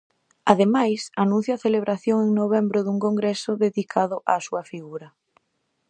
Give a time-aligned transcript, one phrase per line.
[0.51, 5.07] Ademais, anuncia a celebración en novembro dun congreso dedicado á súa figura.